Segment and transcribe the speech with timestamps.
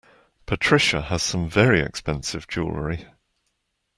[0.47, 3.05] Patricia has some very expensive jewellery